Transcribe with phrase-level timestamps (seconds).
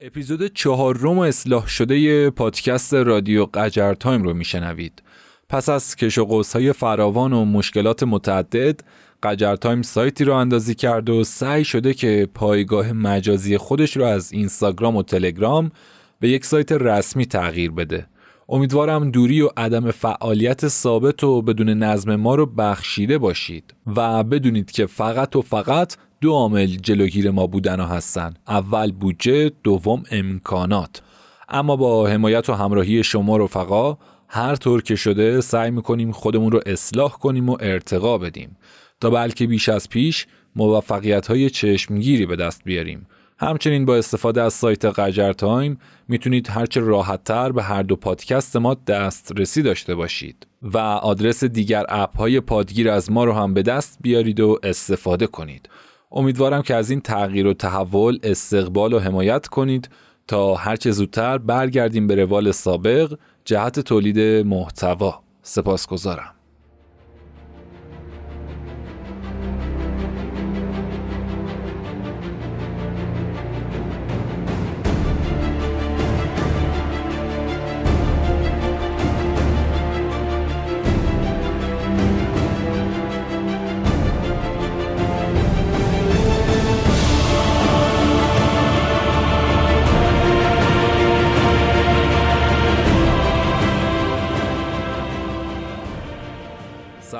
[0.00, 5.02] اپیزود چهارم اصلاح شده پادکست رادیو قجر تایم رو میشنوید.
[5.48, 8.80] پس از کش و های فراوان و مشکلات متعدد
[9.22, 14.32] قجر تایم سایتی راه اندازی کرد و سعی شده که پایگاه مجازی خودش رو از
[14.32, 15.70] اینستاگرام و تلگرام
[16.20, 18.06] به یک سایت رسمی تغییر بده.
[18.48, 24.70] امیدوارم دوری و عدم فعالیت ثابت و بدون نظم ما رو بخشیده باشید و بدونید
[24.70, 28.34] که فقط و فقط دو عامل جلوگیر ما بودن هستن.
[28.48, 31.02] اول بودجه دوم امکانات.
[31.48, 36.60] اما با حمایت و همراهی شما رفقا هر طور که شده سعی می‌کنیم خودمون رو
[36.66, 38.56] اصلاح کنیم و ارتقا بدیم.
[39.00, 43.06] تا بلکه بیش از پیش موفقیت های چشمگیری به دست بیاریم.
[43.38, 48.74] همچنین با استفاده از سایت قجر تایم می‌تونید هرچه راحتتر به هر دو پادکست ما
[48.74, 53.98] دسترسی داشته باشید و آدرس دیگر app های پادگیر از ما رو هم به دست
[54.00, 55.68] بیارید و استفاده کنید.
[56.16, 59.88] امیدوارم که از این تغییر و تحول استقبال و حمایت کنید.
[60.26, 65.22] تا هرچه زودتر برگردیم به روال سابق جهت تولید محتوا.
[65.42, 66.35] سپاسگزارم.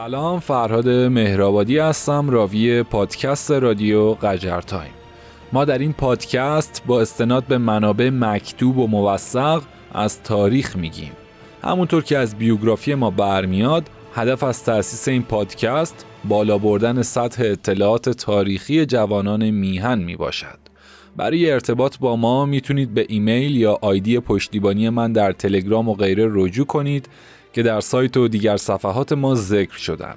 [0.06, 4.90] سلام فرهاد مهرآبادی هستم راوی پادکست رادیو قجر تایم
[5.52, 11.12] ما در این پادکست با استناد به منابع مکتوب و موثق از تاریخ میگیم
[11.64, 18.08] همونطور که از بیوگرافی ما برمیاد هدف از تأسیس این پادکست بالا بردن سطح اطلاعات
[18.08, 20.58] تاریخی جوانان میهن می باشد.
[21.16, 26.28] برای ارتباط با ما می‌تونید به ایمیل یا ID پشتیبانی من در تلگرام و غیره
[26.30, 27.08] رجوع کنید
[27.56, 30.14] که در سایت و دیگر صفحات ما ذکر شدن.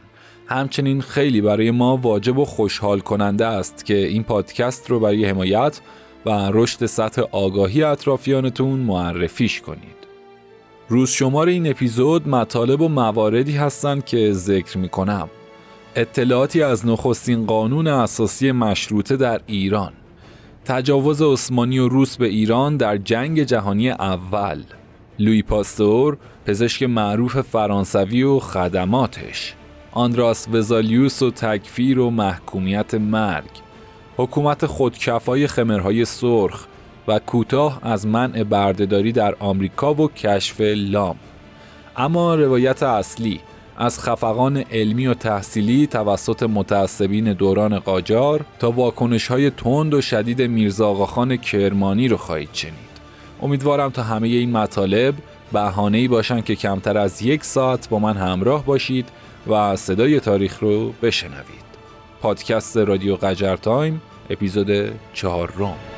[0.47, 5.81] همچنین خیلی برای ما واجب و خوشحال کننده است که این پادکست رو برای حمایت
[6.25, 9.99] و رشد سطح آگاهی اطرافیانتون معرفیش کنید.
[10.89, 15.29] روز شمار این اپیزود مطالب و مواردی هستند که ذکر می کنم
[15.95, 19.93] اطلاعاتی از نخستین قانون اساسی مشروطه در ایران.
[20.65, 24.63] تجاوز عثمانی و روس به ایران در جنگ جهانی اول.
[25.19, 26.17] لوی پاستور
[26.49, 29.53] پزشک معروف فرانسوی و خدماتش
[29.91, 33.49] آندراس وزالیوس و تکفیر و محکومیت مرگ
[34.17, 36.65] حکومت خودکفای خمرهای سرخ
[37.07, 41.15] و کوتاه از منع بردهداری در آمریکا و کشف لام.
[41.97, 43.39] اما روایت اصلی
[43.77, 50.41] از خفقان علمی و تحصیلی توسط متعصبین دوران قاجار تا واکنش های تند و شدید
[50.41, 52.89] میرزا آقاخان کرمانی رو خواهید شنید.
[53.41, 55.15] امیدوارم تا همه این مطالب
[55.51, 59.09] بهانه‌ای باشن که کمتر از یک ساعت با من همراه باشید
[59.47, 61.69] و صدای تاریخ رو بشنوید.
[62.21, 65.88] پادکست رادیو قجر تایم اپیزود چهارم.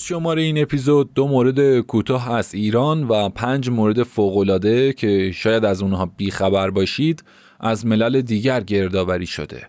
[0.00, 5.64] روز شماره این اپیزود دو مورد کوتاه از ایران و پنج مورد فوقالعاده که شاید
[5.64, 7.24] از اونها بیخبر باشید
[7.60, 9.68] از ملل دیگر گردآوری شده.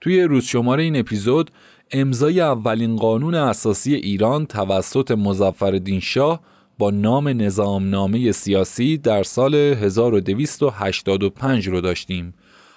[0.00, 1.50] توی روز شماره این اپیزود
[1.92, 6.40] امضای اولین قانون اساسی ایران توسط مزفر شاه
[6.78, 12.34] با نام نظامنامه سیاسی در سال 1285 رو داشتیم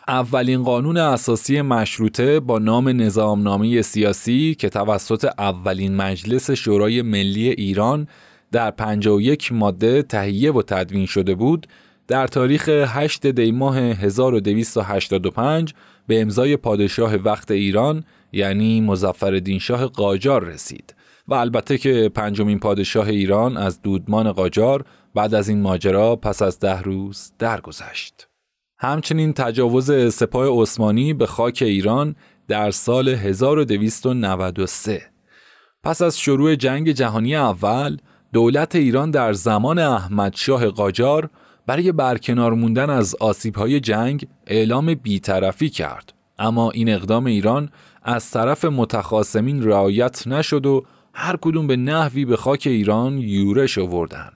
[0.07, 8.07] اولین قانون اساسی مشروطه با نام نظامنامه سیاسی که توسط اولین مجلس شورای ملی ایران
[8.51, 11.67] در 51 ماده تهیه و تدوین شده بود
[12.07, 15.73] در تاریخ 8 دی ماه 1285
[16.07, 20.95] به امضای پادشاه وقت ایران یعنی مظفرالدین شاه قاجار رسید
[21.27, 24.85] و البته که پنجمین پادشاه ایران از دودمان قاجار
[25.15, 28.32] بعد از این ماجرا پس از ده روز درگذشت.
[28.83, 32.15] همچنین تجاوز سپاه عثمانی به خاک ایران
[32.47, 35.01] در سال 1293
[35.83, 37.97] پس از شروع جنگ جهانی اول
[38.33, 41.29] دولت ایران در زمان احمدشاه قاجار
[41.67, 47.69] برای برکنار موندن از آسیبهای جنگ اعلام بیطرفی کرد اما این اقدام ایران
[48.03, 50.83] از طرف متخاصمین رعایت نشد و
[51.13, 54.29] هر کدوم به نحوی به خاک ایران یورش آوردن.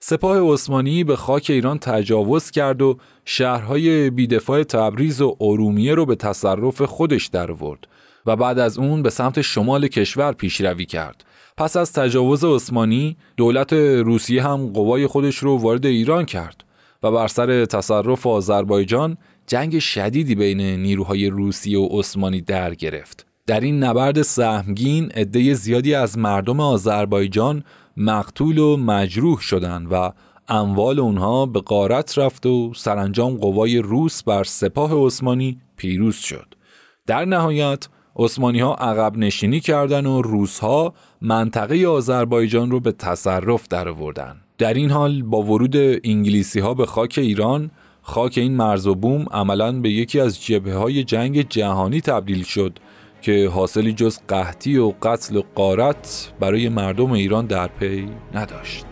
[0.00, 6.14] سپاه عثمانی به خاک ایران تجاوز کرد و شهرهای بیدفاع تبریز و ارومیه رو به
[6.14, 7.88] تصرف خودش در آورد
[8.26, 11.24] و بعد از اون به سمت شمال کشور پیشروی کرد.
[11.56, 16.64] پس از تجاوز عثمانی دولت روسیه هم قوای خودش رو وارد ایران کرد
[17.02, 19.16] و بر سر تصرف آذربایجان
[19.46, 23.26] جنگ شدیدی بین نیروهای روسیه و عثمانی در گرفت.
[23.46, 27.64] در این نبرد سهمگین عده زیادی از مردم آذربایجان
[27.98, 30.12] مقتول و مجروح شدند و
[30.48, 36.54] اموال اونها به قارت رفت و سرانجام قوای روس بر سپاه عثمانی پیروز شد.
[37.06, 43.68] در نهایت عثمانی ها عقب نشینی کردن و روس ها منطقه آذربایجان رو به تصرف
[43.68, 44.36] درآوردن.
[44.58, 47.70] در این حال با ورود انگلیسی ها به خاک ایران
[48.02, 52.78] خاک این مرز و بوم عملا به یکی از جبهه های جنگ جهانی تبدیل شد
[53.20, 58.86] که حاصلی جز قحطی و قتل و قارت برای مردم ایران در پی نداشت.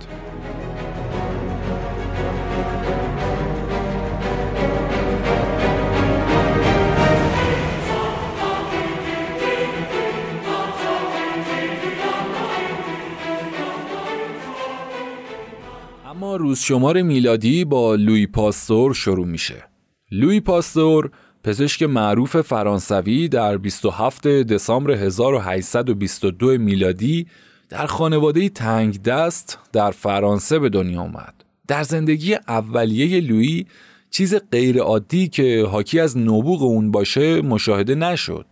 [16.07, 19.65] اما روز شمار میلادی با لوی پاستور شروع میشه.
[20.11, 21.11] لوی پاستور
[21.47, 27.27] پزشک معروف فرانسوی در 27 دسامبر 1822 میلادی
[27.69, 31.35] در خانواده تنگ دست در فرانسه به دنیا آمد.
[31.69, 33.67] در زندگی اولیه لویی
[34.11, 38.47] چیز غیرعادی که حاکی از نبوغ اون باشه مشاهده نشد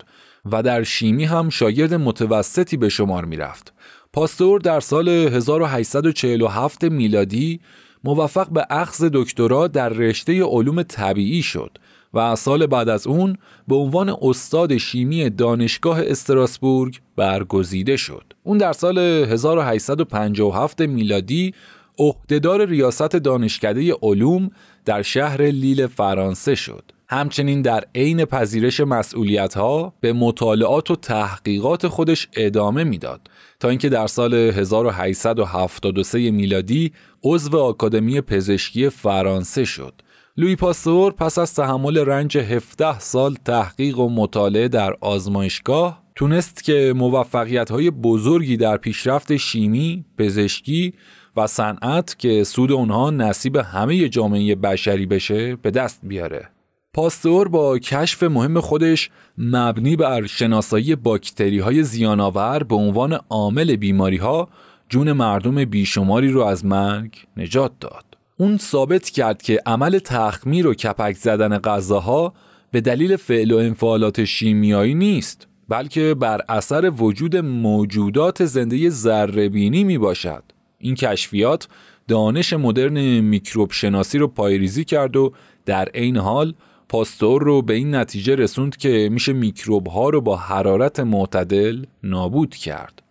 [0.51, 3.73] و در شیمی هم شاگرد متوسطی به شمار می‌رفت.
[4.13, 7.59] پاستور در سال 1847 میلادی
[8.03, 11.77] موفق به اخذ دکترا در رشته علوم طبیعی شد
[12.15, 18.23] و سال بعد از اون به عنوان استاد شیمی دانشگاه استراسبورگ برگزیده شد.
[18.43, 21.53] اون در سال 1857 میلادی
[21.99, 24.51] عهدهدار ریاست دانشکده علوم
[24.85, 26.83] در شهر لیل فرانسه شد.
[27.07, 33.29] همچنین در عین پذیرش مسئولیت ها به مطالعات و تحقیقات خودش ادامه می‌داد
[33.59, 36.91] تا اینکه در سال 1873 میلادی
[37.23, 39.93] عضو آکادمی پزشکی فرانسه شد.
[40.37, 46.93] لوی پاستور پس از تحمل رنج 17 سال تحقیق و مطالعه در آزمایشگاه تونست که
[46.95, 50.93] موفقیت های بزرگی در پیشرفت شیمی، پزشکی
[51.37, 56.49] و صنعت که سود اونها نصیب همه جامعه بشری بشه به دست بیاره.
[56.93, 64.17] پاستور با کشف مهم خودش مبنی بر شناسایی باکتری های زیانآور به عنوان عامل بیماری
[64.17, 64.49] ها
[64.89, 68.04] جون مردم بیشماری رو از مرگ نجات داد.
[68.37, 72.33] اون ثابت کرد که عمل تخمیر و کپک زدن غذاها
[72.71, 79.97] به دلیل فعل و انفعالات شیمیایی نیست بلکه بر اثر وجود موجودات زنده ذره‌بینی می
[79.97, 80.43] باشد.
[80.79, 81.67] این کشفیات
[82.07, 85.33] دانش مدرن میکروب شناسی رو پایریزی کرد و
[85.65, 86.53] در عین حال
[86.89, 92.55] پاستور رو به این نتیجه رسوند که میشه میکروب ها رو با حرارت معتدل نابود
[92.55, 93.04] کرد.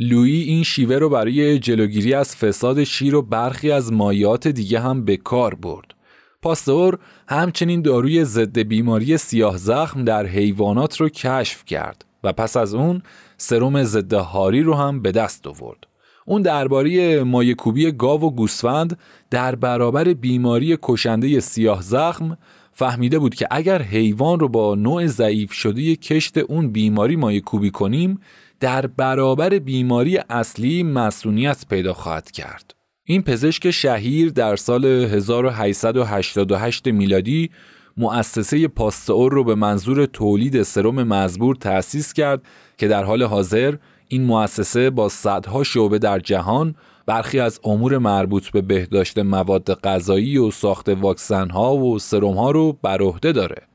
[0.00, 5.04] لویی این شیوه رو برای جلوگیری از فساد شیر و برخی از مایات دیگه هم
[5.04, 5.94] به کار برد.
[6.42, 6.98] پاستور
[7.28, 13.02] همچنین داروی ضد بیماری سیاه زخم در حیوانات رو کشف کرد و پس از اون
[13.36, 15.86] سرم ضد هاری رو هم به دست آورد.
[16.26, 18.98] اون درباره مایکوبی گاو و گوسفند
[19.30, 22.38] در برابر بیماری کشنده سیاه زخم
[22.72, 28.20] فهمیده بود که اگر حیوان رو با نوع ضعیف شده کشت اون بیماری مایکوبی کنیم
[28.60, 32.74] در برابر بیماری اصلی مسئولیت پیدا خواهد کرد.
[33.04, 37.50] این پزشک شهیر در سال 1888 میلادی
[37.96, 42.42] مؤسسه پاستور رو به منظور تولید سرم مزبور تأسیس کرد
[42.78, 43.74] که در حال حاضر
[44.08, 46.74] این مؤسسه با صدها شعبه در جهان
[47.06, 52.50] برخی از امور مربوط به بهداشت مواد غذایی و ساخت واکسن ها و سرم ها
[52.50, 53.67] رو بر عهده داره.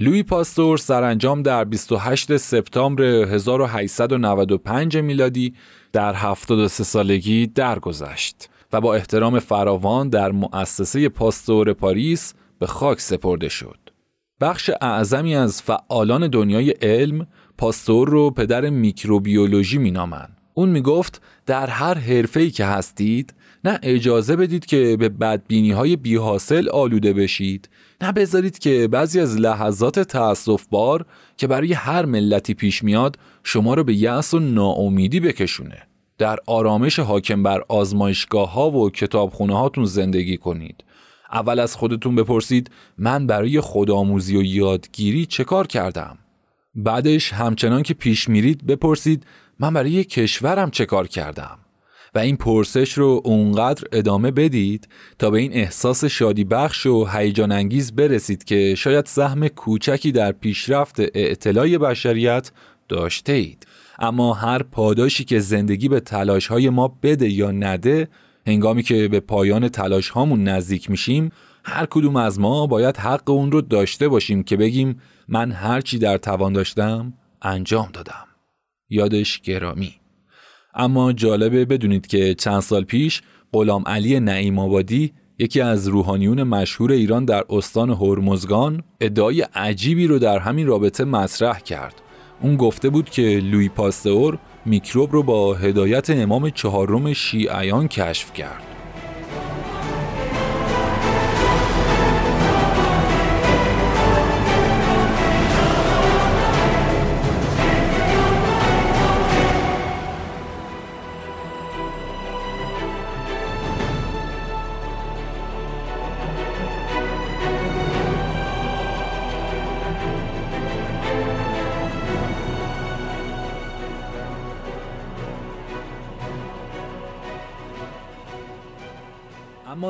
[0.00, 5.54] لوی پاستور سرانجام در 28 سپتامبر 1895 میلادی
[5.92, 13.48] در 73 سالگی درگذشت و با احترام فراوان در مؤسسه پاستور پاریس به خاک سپرده
[13.48, 13.78] شد.
[14.40, 17.26] بخش اعظمی از فعالان دنیای علم
[17.58, 20.36] پاستور رو پدر میکروبیولوژی مینامند.
[20.54, 23.34] اون می‌گفت در هر حرفه‌ای که هستید
[23.64, 27.68] نه اجازه بدید که به بدبینی های بی حاصل آلوده بشید.
[28.00, 33.74] نه بذارید که بعضی از لحظات تأصف بار که برای هر ملتی پیش میاد شما
[33.74, 35.82] رو به یأس و ناامیدی بکشونه.
[36.18, 40.84] در آرامش حاکم بر آزمایشگاه ها و کتابخونه هاتون زندگی کنید.
[41.32, 46.18] اول از خودتون بپرسید من برای خودآموزی و یادگیری چه کار کردم؟
[46.74, 49.26] بعدش همچنان که پیش میرید بپرسید
[49.58, 51.58] من برای کشورم چه کار کردم؟
[52.18, 57.92] این پرسش رو اونقدر ادامه بدید تا به این احساس شادی بخش و هیجان انگیز
[57.92, 62.52] برسید که شاید سهم کوچکی در پیشرفت اعتلاع بشریت
[62.88, 63.66] داشته اید.
[63.98, 68.08] اما هر پاداشی که زندگی به تلاش های ما بده یا نده
[68.46, 71.32] هنگامی که به پایان تلاش هامون نزدیک میشیم
[71.64, 76.18] هر کدوم از ما باید حق اون رو داشته باشیم که بگیم من هرچی در
[76.18, 78.24] توان داشتم انجام دادم.
[78.88, 79.94] یادش گرامی.
[80.78, 86.92] اما جالبه بدونید که چند سال پیش غلام علی نعیم آبادی یکی از روحانیون مشهور
[86.92, 91.94] ایران در استان هرمزگان ادعای عجیبی رو در همین رابطه مطرح کرد.
[92.40, 98.77] اون گفته بود که لوی پاستور میکروب رو با هدایت امام چهارم شیعیان کشف کرد.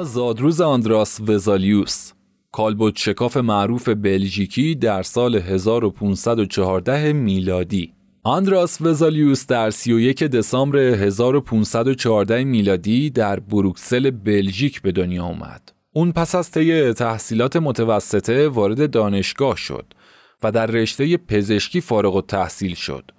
[0.05, 2.13] زادروز آندراس وزالیوس
[2.53, 13.11] کالبوت شکاف معروف بلژیکی در سال 1514 میلادی آندراس وزالیوس در 31 دسامبر 1514 میلادی
[13.11, 15.73] در بروکسل بلژیک به دنیا آمد.
[15.93, 19.87] اون پس از طی تحصیلات متوسطه وارد دانشگاه شد
[20.43, 23.11] و در رشته پزشکی فارغ و تحصیل شد.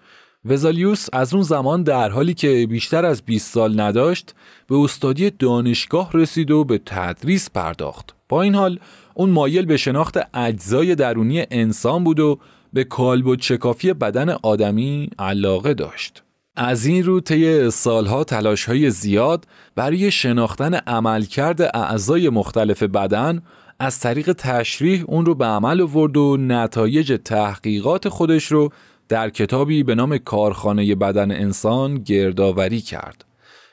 [0.45, 4.35] وزالیوس از اون زمان در حالی که بیشتر از 20 سال نداشت
[4.67, 8.15] به استادی دانشگاه رسید و به تدریس پرداخت.
[8.29, 8.79] با این حال
[9.13, 12.39] اون مایل به شناخت اجزای درونی انسان بود و
[12.73, 16.23] به کالبد شکافی بدن آدمی علاقه داشت.
[16.55, 23.41] از این رو طی سالها تلاش های زیاد برای شناختن عملکرد اعضای مختلف بدن
[23.79, 28.69] از طریق تشریح اون رو به عمل آورد و نتایج تحقیقات خودش رو
[29.09, 33.25] در کتابی به نام کارخانه بدن انسان گردآوری کرد.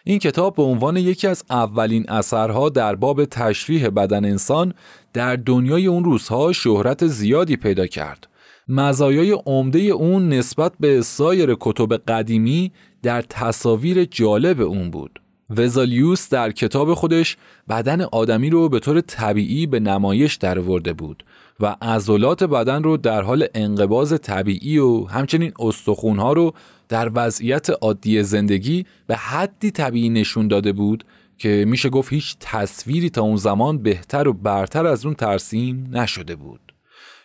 [0.05, 4.75] این کتاب به عنوان یکی از اولین اثرها در باب تشریح بدن انسان
[5.12, 8.28] در دنیای اون روزها شهرت زیادی پیدا کرد.
[8.69, 15.21] مزایای عمده اون نسبت به سایر کتب قدیمی در تصاویر جالب اون بود.
[15.50, 17.37] وزالیوس در کتاب خودش
[17.69, 21.25] بدن آدمی رو به طور طبیعی به نمایش درآورده بود
[21.60, 26.54] و عضلات بدن رو در حال انقباز طبیعی و همچنین استخونها رو
[26.88, 31.04] در وضعیت عادی زندگی به حدی طبیعی نشون داده بود
[31.38, 36.36] که میشه گفت هیچ تصویری تا اون زمان بهتر و برتر از اون ترسیم نشده
[36.36, 36.60] بود.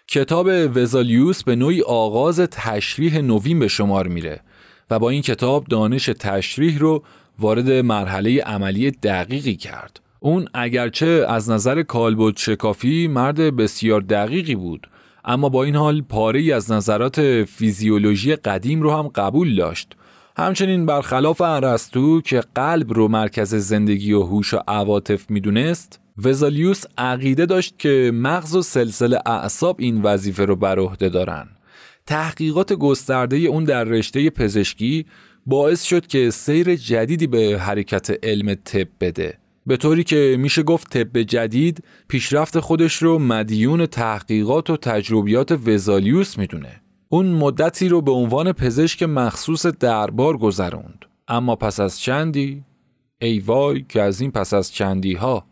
[0.08, 4.42] کتاب وزالیوس به نوعی آغاز تشریح نوین به شمار میره
[4.90, 7.04] و با این کتاب دانش تشریح رو
[7.40, 10.00] وارد مرحله عملی دقیقی کرد.
[10.24, 14.88] اون اگرچه از نظر کالبد شکافی مرد بسیار دقیقی بود
[15.26, 19.96] اما با این حال پاره از نظرات فیزیولوژی قدیم رو هم قبول داشت.
[20.38, 27.46] همچنین برخلاف ارسطو که قلب رو مرکز زندگی و هوش و عواطف می‌دونست وزالیوس عقیده
[27.46, 31.48] داشت که مغز و سلسله اعصاب این وظیفه رو بر عهده دارن.
[32.06, 35.06] تحقیقات گسترده اون در رشته پزشکی
[35.46, 39.41] باعث شد که سیر جدیدی به حرکت علم طب بده.
[39.66, 46.38] به طوری که میشه گفت طب جدید پیشرفت خودش رو مدیون تحقیقات و تجربیات وزالیوس
[46.38, 46.82] می‌دونه.
[47.10, 51.06] اون مدتی رو به عنوان پزشک مخصوص دربار گذروند.
[51.28, 52.64] اما پس از چندی
[53.22, 55.46] ای وای که از این پس از چندی ها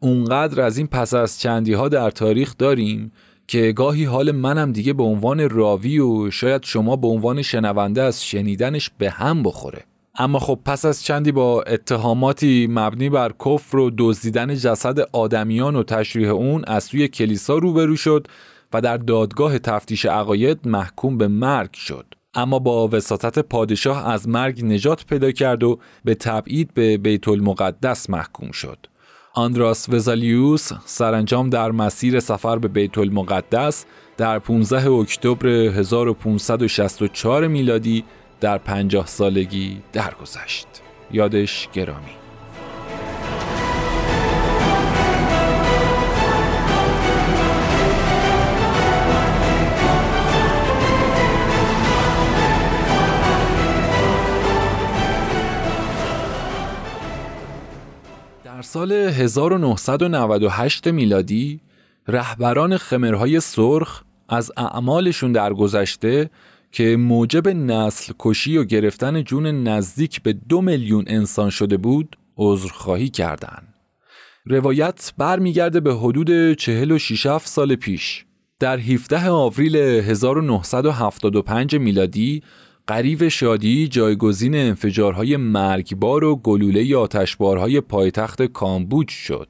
[0.00, 3.12] اونقدر از این پس از چندی ها در تاریخ داریم
[3.46, 8.24] که گاهی حال منم دیگه به عنوان راوی و شاید شما به عنوان شنونده از
[8.24, 9.84] شنیدنش به هم بخوره.
[10.20, 15.82] اما خب پس از چندی با اتهاماتی مبنی بر کفر و دزدیدن جسد آدمیان و
[15.82, 18.26] تشریح اون از سوی کلیسا روبرو شد
[18.72, 22.06] و در دادگاه تفتیش عقاید محکوم به مرگ شد.
[22.34, 28.10] اما با وساطت پادشاه از مرگ نجات پیدا کرد و به تبعید به بیت المقدس
[28.10, 28.78] محکوم شد.
[29.34, 33.84] آندراس وزالیوس سرانجام در مسیر سفر به بیت المقدس
[34.16, 38.04] در 15 اکتبر 1564 میلادی
[38.40, 40.66] در پنجاه سالگی درگذشت.
[41.10, 42.18] یادش گرامی.
[58.44, 61.60] در سال 1998 میلادی
[62.08, 66.30] رهبران خمرهای سرخ از اعمالشون در گذشته
[66.72, 73.08] که موجب نسل کشی و گرفتن جون نزدیک به دو میلیون انسان شده بود عذرخواهی
[73.08, 73.74] کردند.
[74.46, 78.24] روایت برمیگرده به حدود 46 سال پیش
[78.60, 82.42] در 17 آوریل 1975 میلادی
[82.86, 89.48] قریب شادی جایگزین انفجارهای مرگبار و گلوله آتشبارهای پایتخت کامبوج شد.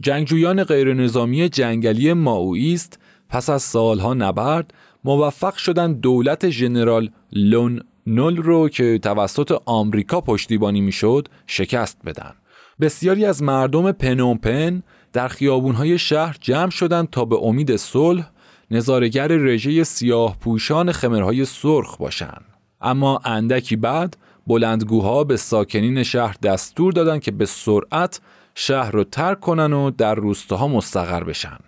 [0.00, 4.74] جنگجویان غیرنظامی جنگلی ماویست پس از سالها نبرد
[5.06, 12.32] موفق شدند دولت ژنرال لون نول رو که توسط آمریکا پشتیبانی می‌شد شکست بدن.
[12.80, 14.82] بسیاری از مردم پنومپن
[15.12, 18.30] در خیابونهای شهر جمع شدند تا به امید صلح
[18.70, 22.44] نظارگر رژه سیاه پوشان خمرهای سرخ باشند.
[22.80, 28.20] اما اندکی بعد بلندگوها به ساکنین شهر دستور دادند که به سرعت
[28.54, 31.58] شهر رو ترک کنن و در روستاها مستقر بشن.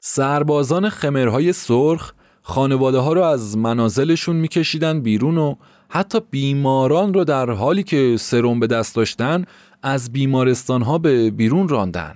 [0.00, 2.12] سربازان خمرهای سرخ
[2.48, 5.54] خانواده ها رو از منازلشون میکشیدن بیرون و
[5.88, 9.44] حتی بیماران رو در حالی که سرم به دست داشتن
[9.82, 12.14] از بیمارستان ها به بیرون راندن.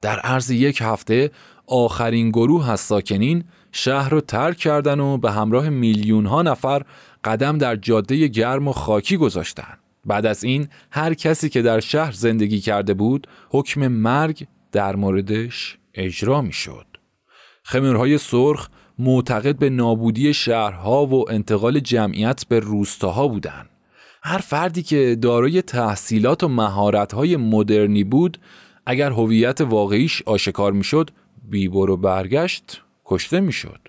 [0.00, 1.30] در عرض یک هفته
[1.66, 6.82] آخرین گروه از ساکنین شهر رو ترک کردن و به همراه میلیون ها نفر
[7.24, 9.78] قدم در جاده گرم و خاکی گذاشتن.
[10.06, 15.78] بعد از این هر کسی که در شهر زندگی کرده بود حکم مرگ در موردش
[15.94, 16.86] اجرا می شد.
[17.62, 18.68] خمرهای سرخ
[18.98, 23.68] معتقد به نابودی شهرها و انتقال جمعیت به روستاها بودند.
[24.22, 28.38] هر فردی که دارای تحصیلات و مهارت‌های مدرنی بود
[28.86, 31.10] اگر هویت واقعیش آشکار می‌شد
[31.50, 33.80] بیبر و برگشت کشته می‌شد.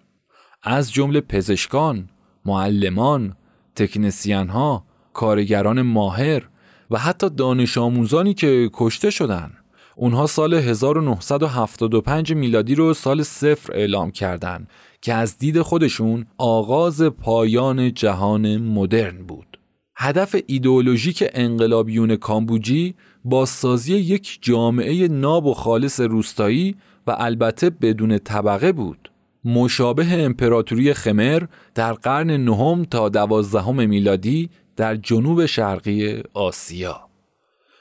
[0.64, 2.10] از جمله پزشکان
[2.46, 3.36] معلمان
[3.76, 6.50] تکنسیان ها کارگران ماهر
[6.92, 9.58] و حتی دانش آموزانی که کشته شدند.
[9.96, 14.70] اونها سال 1975 میلادی رو سال صفر اعلام کردند.
[15.04, 19.60] که از دید خودشون آغاز پایان جهان مدرن بود.
[19.96, 22.96] هدف ایدئولوژیک انقلابیون کامبوجی
[23.26, 26.76] بازسازی یک جامعه ناب و خالص روستایی
[27.08, 29.12] و البته بدون طبقه بود.
[29.46, 31.44] مشابه امپراتوری خمر
[31.76, 37.02] در قرن نهم تا دوازدهم میلادی در جنوب شرقی آسیا.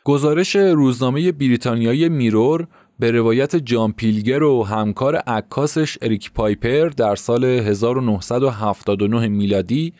[0.04, 2.66] گزارش روزنامه بریتانیایی میرور
[2.98, 9.92] به روایت جان پیلگر و همکار عکاسش اریک پایپر در سال 1979 میلادی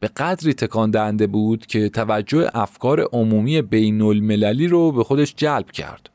[0.00, 5.70] به قدری تکان دهنده بود که توجه افکار عمومی بین المللی رو به خودش جلب
[5.70, 6.10] کرد.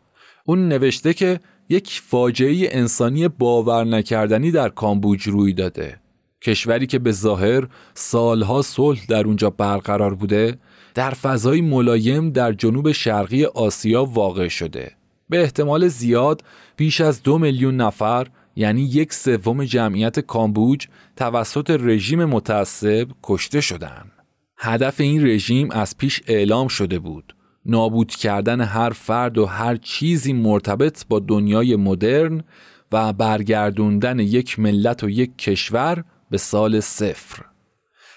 [0.46, 6.00] اون نوشته که یک فاجعه انسانی باور نکردنی در کامبوج روی داده.
[6.42, 10.58] کشوری که به ظاهر سالها صلح در اونجا برقرار بوده
[10.96, 14.92] در فضای ملایم در جنوب شرقی آسیا واقع شده.
[15.30, 16.44] به احتمال زیاد
[16.76, 24.12] بیش از دو میلیون نفر یعنی یک سوم جمعیت کامبوج توسط رژیم متعصب کشته شدند.
[24.58, 27.36] هدف این رژیم از پیش اعلام شده بود.
[27.66, 32.44] نابود کردن هر فرد و هر چیزی مرتبط با دنیای مدرن
[32.92, 37.44] و برگردوندن یک ملت و یک کشور به سال صفر.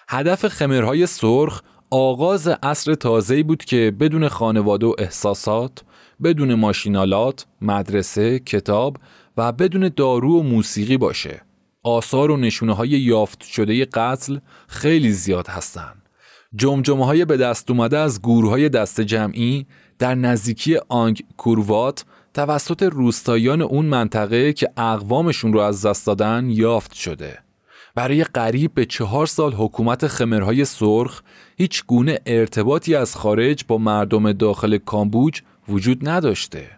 [0.09, 5.85] هدف خمرهای سرخ آغاز عصر تازه‌ای بود که بدون خانواده و احساسات،
[6.23, 8.97] بدون ماشینالات، مدرسه، کتاب
[9.37, 11.43] و بدون دارو و موسیقی باشه.
[11.83, 16.03] آثار و نشونه های یافت شده قتل خیلی زیاد هستند.
[16.55, 19.67] جمجمه های به دست اومده از گروه های دست جمعی
[19.99, 26.93] در نزدیکی آنگ کوروات توسط روستایان اون منطقه که اقوامشون رو از دست دادن یافت
[26.93, 27.39] شده.
[27.95, 31.23] برای قریب به چهار سال حکومت خمرهای سرخ
[31.57, 36.71] هیچ گونه ارتباطی از خارج با مردم داخل کامبوج وجود نداشته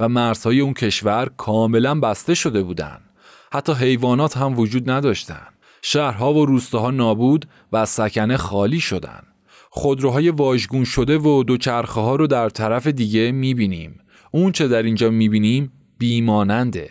[0.00, 3.10] و مرزهای اون کشور کاملا بسته شده بودند.
[3.52, 5.54] حتی حیوانات هم وجود نداشتند.
[5.82, 9.26] شهرها و روستاها نابود و سکنه خالی شدند.
[9.70, 14.00] خودروهای واژگون شده و دوچرخه ها رو در طرف دیگه می‌بینیم.
[14.30, 16.90] اون چه در اینجا می‌بینیم بیماننده.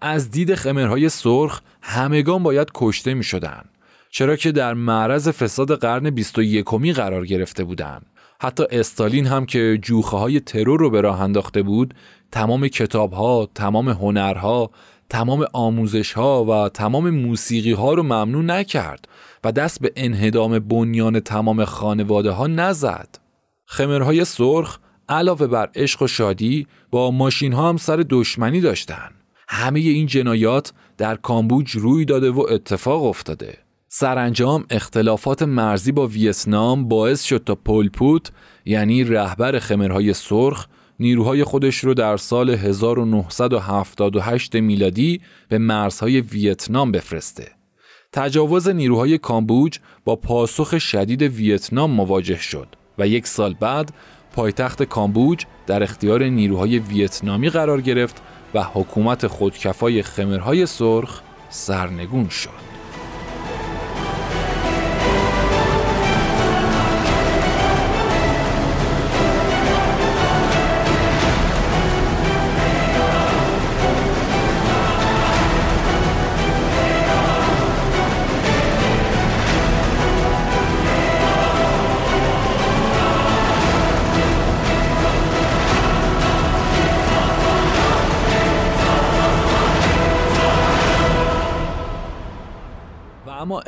[0.00, 3.62] از دید خمرهای سرخ همگان باید کشته می شدن.
[4.10, 8.06] چرا که در معرض فساد قرن 21 قرار گرفته بودند.
[8.40, 11.94] حتی استالین هم که جوخه های ترور رو به راه انداخته بود
[12.32, 14.70] تمام کتاب ها، تمام هنرها،
[15.10, 19.08] تمام آموزش ها و تمام موسیقی ها رو ممنوع نکرد
[19.44, 23.18] و دست به انهدام بنیان تمام خانواده ها نزد.
[23.66, 29.10] خمرهای سرخ علاوه بر عشق و شادی با ماشین ها هم سر دشمنی داشتن.
[29.48, 33.65] همه این جنایات در کامبوج روی داده و اتفاق افتاده.
[33.98, 38.30] سرانجام اختلافات مرزی با ویتنام باعث شد تا پولپوت
[38.64, 40.66] یعنی رهبر خمرهای سرخ
[41.00, 47.48] نیروهای خودش رو در سال 1978 میلادی به مرزهای ویتنام بفرسته.
[48.12, 53.92] تجاوز نیروهای کامبوج با پاسخ شدید ویتنام مواجه شد و یک سال بعد
[54.32, 58.22] پایتخت کامبوج در اختیار نیروهای ویتنامی قرار گرفت
[58.54, 62.75] و حکومت خودکفای خمرهای سرخ سرنگون شد.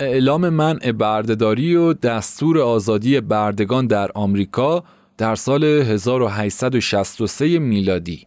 [0.00, 4.84] اعلام منع بردهداری و دستور آزادی بردگان در آمریکا
[5.18, 8.26] در سال 1863 میلادی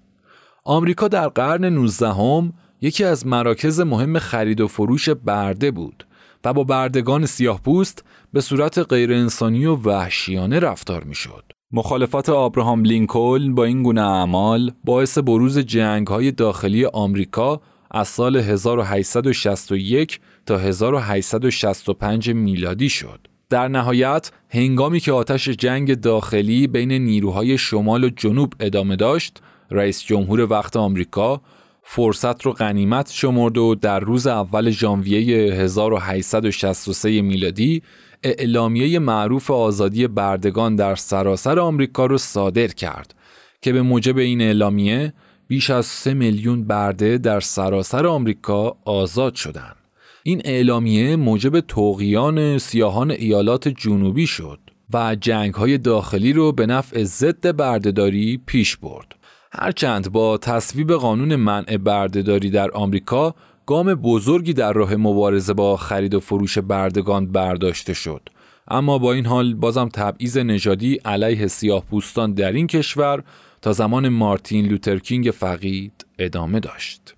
[0.64, 6.08] آمریکا در قرن 19 هم یکی از مراکز مهم خرید و فروش برده بود
[6.46, 11.44] و با بردگان سیاه پوست به صورت غیر انسانی و وحشیانه رفتار می شد.
[11.72, 18.36] مخالفت آبراهام لینکلن با این گونه اعمال باعث بروز جنگ های داخلی آمریکا از سال
[18.36, 23.28] 1861 تا 1865 میلادی شد.
[23.50, 30.04] در نهایت هنگامی که آتش جنگ داخلی بین نیروهای شمال و جنوب ادامه داشت، رئیس
[30.04, 31.42] جمهور وقت آمریکا
[31.84, 37.84] فرصت رو غنیمت شمرد و در روز اول ژانویه 1863 میلادی
[38.24, 43.16] اعلامیه معروف آزادی بردگان در سراسر آمریکا رو صادر کرد
[43.62, 45.14] که به موجب این اعلامیه
[45.48, 49.81] بیش از سه میلیون برده در سراسر آمریکا آزاد شدند.
[50.24, 54.60] این اعلامیه موجب توقیان سیاهان ایالات جنوبی شد
[54.94, 59.16] و جنگ های داخلی رو به نفع ضد بردهداری پیش برد.
[59.52, 66.14] هرچند با تصویب قانون منع بردهداری در آمریکا گام بزرگی در راه مبارزه با خرید
[66.14, 68.30] و فروش بردگان برداشته شد
[68.68, 73.24] اما با این حال بازم تبعیض نژادی علیه سیاه پوستان در این کشور
[73.62, 77.16] تا زمان مارتین لوترکینگ فقید ادامه داشت.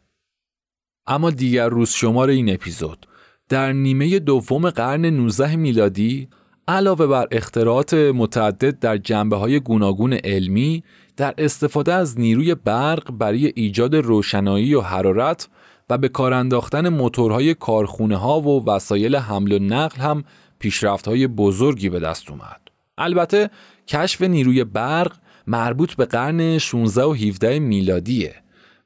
[1.08, 3.08] اما دیگر روز شمار این اپیزود
[3.50, 6.28] در نیمه دوم قرن 19 میلادی
[6.68, 10.84] علاوه بر اختراعات متعدد در جنبه های گوناگون علمی
[11.18, 15.48] در استفاده از نیروی برق برای ایجاد روشنایی و حرارت
[15.90, 20.24] و به کار انداختن موتورهای کارخونه ها و وسایل حمل و نقل هم
[20.60, 22.62] پیشرفت های بزرگی به دست اومد.
[22.98, 23.50] البته
[23.88, 25.12] کشف نیروی برق
[25.48, 28.36] مربوط به قرن 16 و 17 میلادیه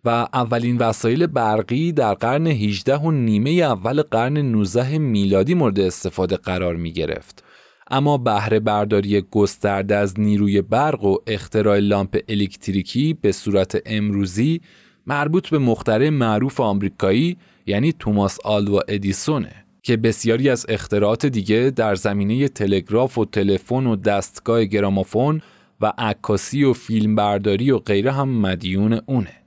[0.05, 6.35] و اولین وسایل برقی در قرن 18 و نیمه اول قرن 19 میلادی مورد استفاده
[6.35, 7.43] قرار می گرفت.
[7.91, 14.61] اما بهره برداری گسترده از نیروی برق و اختراع لامپ الکتریکی به صورت امروزی
[15.07, 19.51] مربوط به مختره معروف آمریکایی یعنی توماس آلوا ادیسونه
[19.83, 25.41] که بسیاری از اختراعات دیگه در زمینه تلگراف و تلفن و دستگاه گرامافون
[25.81, 29.46] و عکاسی و فیلمبرداری و غیره هم مدیون اونه.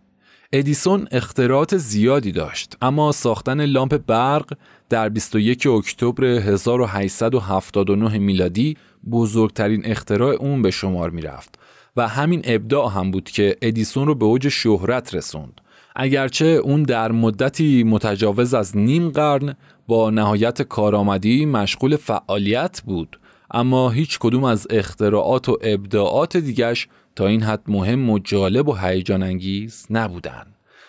[0.53, 4.53] ادیسون اختراعات زیادی داشت اما ساختن لامپ برق
[4.89, 8.77] در 21 اکتبر 1879 میلادی
[9.11, 11.59] بزرگترین اختراع اون به شمار می‌رفت
[11.97, 15.61] و همین ابداع هم بود که ادیسون رو به اوج شهرت رسوند.
[15.97, 23.91] اگرچه اون در مدتی متجاوز از نیم قرن با نهایت کارآمدی مشغول فعالیت بود اما
[23.91, 26.89] هیچ کدوم از اختراعات و ابداعات دیگش
[27.21, 30.47] تا این حد مهم و جالب و هیجان انگیز نبودن.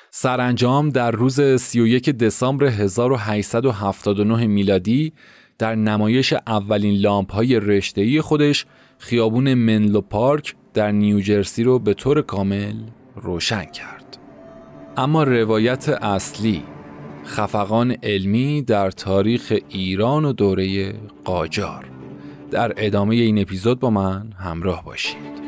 [0.10, 5.14] سرانجام در روز 31 دسامبر 1879 میلادی
[5.58, 8.66] در نمایش اولین لامپ های رشته‌ای خودش
[8.98, 12.76] خیابون منلو پارک در نیوجرسی رو به طور کامل
[13.16, 14.18] روشن کرد.
[14.98, 16.64] اما روایت اصلی
[17.26, 21.86] خفقان علمی در تاریخ ایران و دوره قاجار
[22.52, 25.41] در ادامه این اپیزود با من همراه باشید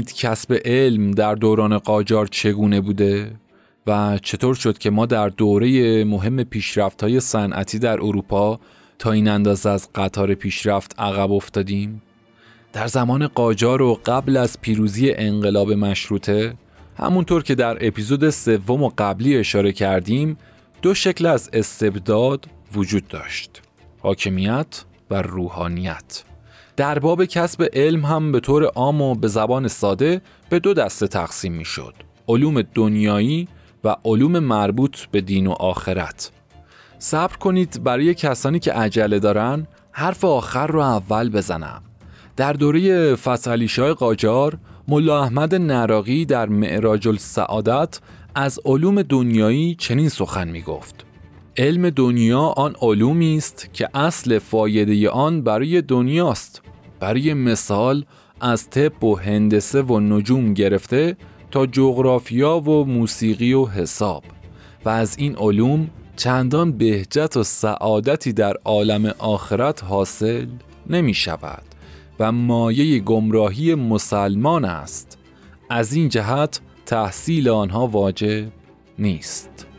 [0.00, 3.32] می‌دونید کسب علم در دوران قاجار چگونه بوده
[3.86, 8.60] و چطور شد که ما در دوره مهم پیشرفت های صنعتی در اروپا
[8.98, 12.02] تا این اندازه از قطار پیشرفت عقب افتادیم؟
[12.72, 16.54] در زمان قاجار و قبل از پیروزی انقلاب مشروطه
[16.96, 20.36] همونطور که در اپیزود سوم و قبلی اشاره کردیم
[20.82, 23.62] دو شکل از استبداد وجود داشت
[23.98, 26.29] حاکمیت و روحانیت
[26.80, 31.06] در باب کسب علم هم به طور عام و به زبان ساده به دو دسته
[31.06, 31.94] تقسیم می شد
[32.28, 33.48] علوم دنیایی
[33.84, 36.30] و علوم مربوط به دین و آخرت.
[36.98, 41.82] صبر کنید برای کسانی که عجله دارن حرف آخر رو اول بزنم.
[42.36, 48.00] در دوره فتحعلی شاه قاجار ملا احمد نراقی در معراج السعادت
[48.34, 51.04] از علوم دنیایی چنین سخن می گفت
[51.56, 56.69] علم دنیا آن علومی است که اصل فایده آن برای دنیاست.
[57.00, 58.04] برای مثال
[58.40, 61.16] از طب و هندسه و نجوم گرفته
[61.50, 64.24] تا جغرافیا و موسیقی و حساب.
[64.84, 70.46] و از این علوم چندان بهجت و سعادتی در عالم آخرت حاصل
[70.86, 71.62] نمی شود.
[72.20, 75.18] و مایه گمراهی مسلمان است.
[75.70, 78.48] از این جهت تحصیل آنها واجب
[78.98, 79.69] نیست.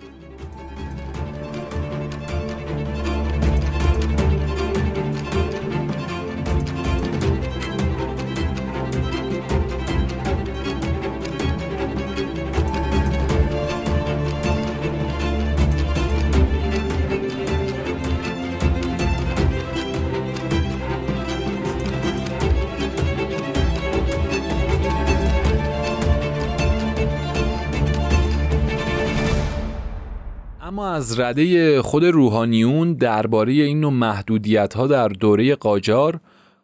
[30.92, 36.20] از رده خود روحانیون درباره این نوع محدودیت ها در دوره قاجار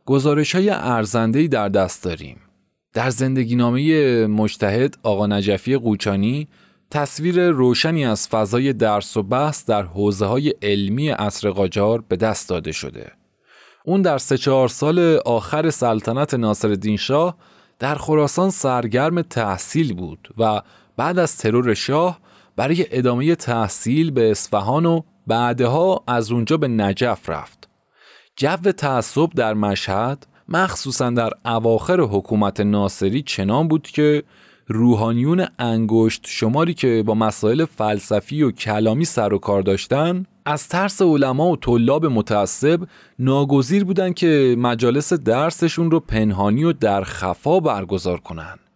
[0.05, 2.37] گزارش های ارزنده در دست داریم.
[2.93, 6.47] در زندگی نامه مجتهد آقا نجفی قوچانی
[6.91, 12.49] تصویر روشنی از فضای درس و بحث در حوزه های علمی عصر قاجار به دست
[12.49, 13.11] داده شده.
[13.85, 17.37] اون در سه چهار سال آخر سلطنت ناصر شاه
[17.79, 20.61] در خراسان سرگرم تحصیل بود و
[20.97, 22.19] بعد از ترور شاه
[22.57, 27.69] برای ادامه تحصیل به اصفهان و بعدها از اونجا به نجف رفت.
[28.35, 34.23] جو تعصب در مشهد مخصوصا در اواخر حکومت ناصری چنان بود که
[34.67, 41.01] روحانیون انگشت شماری که با مسائل فلسفی و کلامی سر و کار داشتن از ترس
[41.01, 42.81] علما و طلاب متعصب
[43.19, 48.66] ناگزیر بودند که مجالس درسشون رو پنهانی و در خفا برگزار کنند.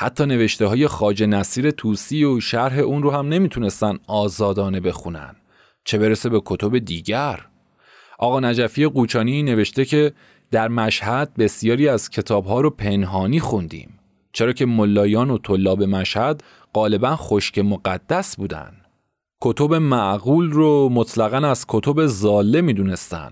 [0.00, 5.36] حتی نوشته های خاج نصیر توسی و شرح اون رو هم نمی‌تونستن آزادانه بخونن.
[5.84, 7.46] چه برسه به کتب دیگر.
[8.18, 10.12] آقا نجفی قوچانی نوشته که
[10.50, 13.98] در مشهد بسیاری از کتابها رو پنهانی خوندیم.
[14.32, 16.42] چرا که ملایان و طلاب مشهد
[16.74, 18.72] غالبا خشک مقدس بودن.
[19.40, 23.30] کتب معقول رو مطلقا از کتب زاله می‌دونستن.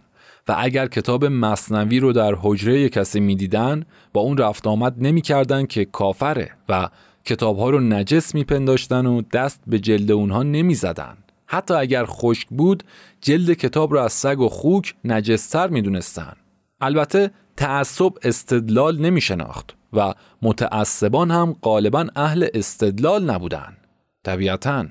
[0.48, 5.84] و اگر کتاب مصنوی رو در حجره کسی می‌دیدن با اون رفت آمد نمی‌کردن که
[5.84, 6.88] کافره و
[7.24, 11.16] کتابها رو نجس میپنداشتن و دست به جلد اونها نمی‌زدن.
[11.46, 12.82] حتی اگر خشک بود
[13.20, 16.32] جلد کتاب رو از سگ و خوک نجستر می‌دونستن.
[16.80, 23.76] البته تعصب استدلال نمی شناخت و متعصبان هم غالبا اهل استدلال نبودن.
[24.24, 24.86] طبیعتا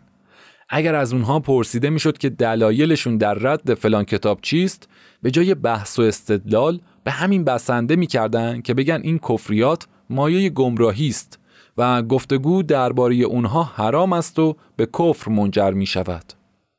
[0.70, 4.90] اگر از اونها پرسیده می‌شد که دلایلشون در رد فلان کتاب چیست
[5.26, 11.08] به جای بحث و استدلال به همین بسنده می‌کردن که بگن این کفریات مایه گمراهی
[11.08, 11.40] است
[11.78, 16.34] و گفتگو درباره اونها حرام است و به کفر منجر می شود.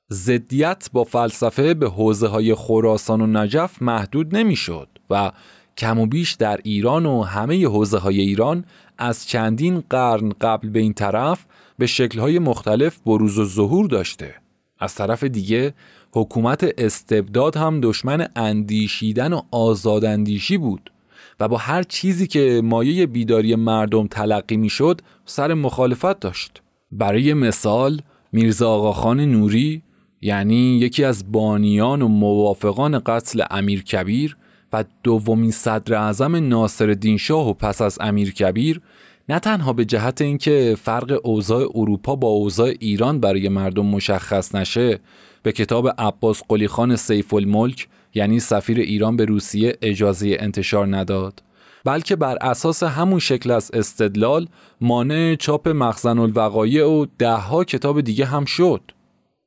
[0.08, 5.32] زدیت با فلسفه به حوزه های خراسان و نجف محدود نمی‌شد و
[5.78, 8.64] کم و بیش در ایران و همه حوزه های ایران
[8.98, 11.46] از چندین قرن قبل به این طرف
[11.78, 14.34] به شکلهای مختلف بروز و ظهور داشته.
[14.78, 15.74] از طرف دیگه
[16.16, 20.92] حکومت استبداد هم دشمن اندیشیدن و آزاداندیشی بود
[21.40, 26.62] و با هر چیزی که مایه بیداری مردم تلقی می‌شد سر مخالفت داشت.
[26.92, 28.00] برای مثال
[28.32, 29.82] میرزا آقاخان نوری
[30.20, 34.36] یعنی یکی از بانیان و موافقان قتل امیر کبیر
[34.72, 38.80] و دومین صدر اعظم ناصر شاه و پس از امیر کبیر
[39.28, 45.00] نه تنها به جهت اینکه فرق اوضاع اروپا با اوضاع ایران برای مردم مشخص نشه
[45.46, 51.42] به کتاب عباس قلیخان سیف الملک یعنی سفیر ایران به روسیه اجازه انتشار نداد.
[51.84, 54.48] بلکه بر اساس همون شکل از استدلال
[54.80, 58.80] مانع چاپ مخزن الوقایع و دهها کتاب دیگه هم شد.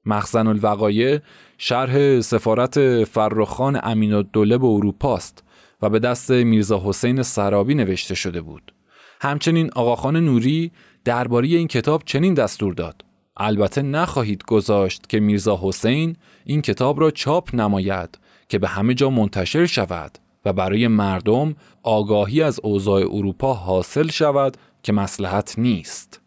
[0.06, 1.20] مخزن الوقایع
[1.58, 5.44] شرح سفارت فرخان امین الدوله به اروپاست
[5.82, 8.74] و به دست میرزا حسین سرابی نوشته شده بود.
[9.22, 10.72] همچنین آقاخان نوری
[11.06, 13.09] درباره این کتاب چنین دستور داد.
[13.40, 19.10] البته نخواهید گذاشت که میرزا حسین این کتاب را چاپ نماید که به همه جا
[19.10, 26.22] منتشر شود و برای مردم آگاهی از اوضاع اروپا حاصل شود که مسلحت نیست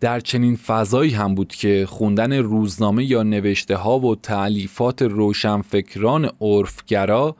[0.00, 7.36] در چنین فضایی هم بود که خوندن روزنامه یا نوشته ها و تعلیفات روشنفکران عرفگرا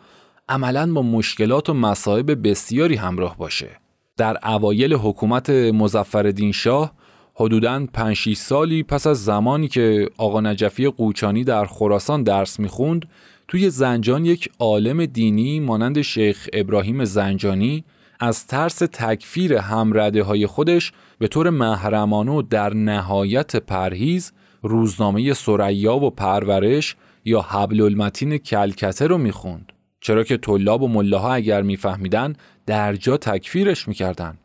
[0.48, 3.70] عملا با مشکلات و مصائب بسیاری همراه باشه.
[4.16, 6.92] در اوایل حکومت مزفردین شاه
[7.40, 13.06] حدوداً 5 سالی پس از زمانی که آقا نجفی قوچانی در خراسان درس می‌خوند
[13.48, 17.84] توی زنجان یک عالم دینی مانند شیخ ابراهیم زنجانی
[18.20, 25.96] از ترس تکفیر همرده های خودش به طور محرمانه و در نهایت پرهیز روزنامه سریا
[25.96, 29.72] و پرورش یا حبل المتین کلکته رو می‌خوند.
[30.00, 32.34] چرا که طلاب و ملاها اگر میفهمیدن
[32.66, 34.38] در جا تکفیرش می‌کردن.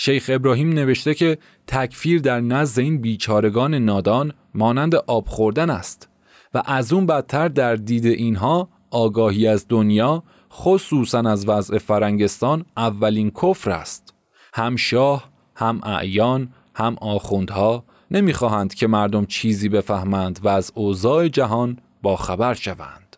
[0.00, 6.08] شیخ ابراهیم نوشته که تکفیر در نزد این بیچارگان نادان مانند آب خوردن است
[6.54, 13.30] و از اون بدتر در دید اینها آگاهی از دنیا خصوصا از وضع فرنگستان اولین
[13.30, 14.14] کفر است.
[14.54, 21.78] هم شاه هم اعیان هم آخوندها نمی‌خواهند که مردم چیزی بفهمند و از اوضاع جهان
[22.02, 23.16] با خبر شوند.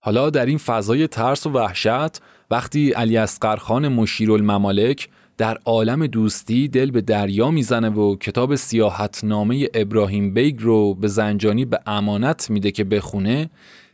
[0.00, 5.08] حالا در این فضای ترس و وحشت وقتی علی اسقرخان مشیرالممالک
[5.38, 11.64] در عالم دوستی دل به دریا می‌زنه و کتاب سیاحتنامه ابراهیم بیگ رو به زنجانی
[11.64, 13.50] به امانت میده که بخونه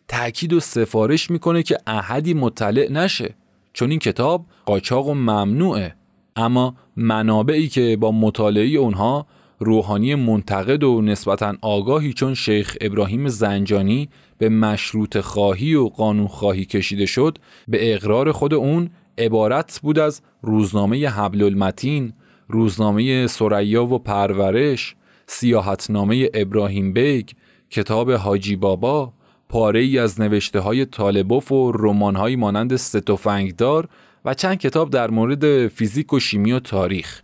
[0.08, 3.34] تأکید و سفارش می‌کنه که احدی مطلع نشه.
[3.72, 5.94] چون این کتاب قاچاق و ممنوعه.
[6.36, 9.26] اما منابعی که با مطالعه اونها
[9.58, 16.64] روحانی منتقد و نسبتا آگاهی چون شیخ ابراهیم زنجانی به مشروطه خواهی و قانون خواهی
[16.64, 22.12] کشیده شد به اقرار خود اون عبارت بود از روزنامه حبل المتین،
[22.48, 24.96] روزنامه ثریا و پرورش،
[25.26, 27.28] سیاحتنامه ابراهیم بیگ،
[27.70, 29.12] کتاب حاجی بابا،
[29.48, 33.88] پاره ای از نوشته های طالبوف و رمان های مانند سه تفنگدار
[34.24, 37.22] و چند کتاب در مورد فیزیک و شیمی و تاریخ.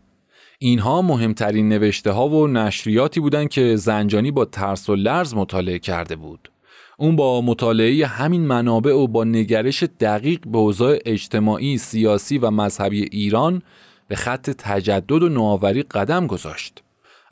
[0.58, 6.16] اینها مهمترین نوشته ها و نشریاتی بودند که زنجانی با ترس و لرز مطالعه کرده
[6.16, 6.50] بود.
[7.00, 13.08] اون با مطالعه همین منابع و با نگرش دقیق به اوضاع اجتماعی، سیاسی و مذهبی
[13.12, 13.62] ایران
[14.08, 16.82] به خط تجدد و نوآوری قدم گذاشت.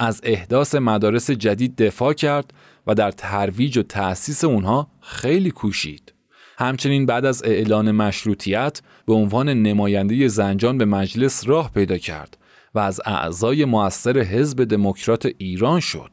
[0.00, 2.52] از احداث مدارس جدید دفاع کرد
[2.86, 6.14] و در ترویج و تأسیس اونها خیلی کوشید.
[6.58, 12.38] همچنین بعد از اعلان مشروطیت به عنوان نماینده زنجان به مجلس راه پیدا کرد
[12.74, 16.10] و از اعضای موثر حزب دموکرات ایران شد.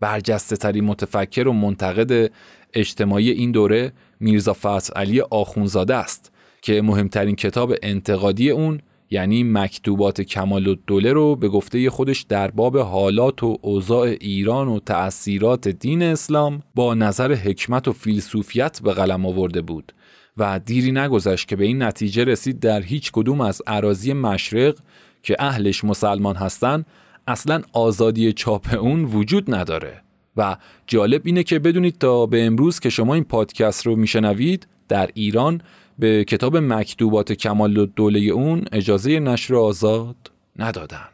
[0.00, 2.30] برجسته ترین متفکر و منتقد
[2.74, 8.80] اجتماعی این دوره میرزا فتح علی آخونزاده است که مهمترین کتاب انتقادی اون
[9.10, 14.68] یعنی مکتوبات کمال و دوله رو به گفته خودش در باب حالات و اوضاع ایران
[14.68, 19.92] و تأثیرات دین اسلام با نظر حکمت و فیلسوفیت به قلم آورده بود
[20.36, 24.78] و دیری نگذشت که به این نتیجه رسید در هیچ کدوم از عراضی مشرق
[25.22, 26.86] که اهلش مسلمان هستند
[27.26, 30.02] اصلا آزادی چاپ اون وجود نداره.
[30.40, 35.10] و جالب اینه که بدونید تا به امروز که شما این پادکست رو میشنوید در
[35.14, 35.60] ایران
[35.98, 40.16] به کتاب مکتوبات کمال و دوله اون اجازه نشر آزاد
[40.56, 41.08] ندادن.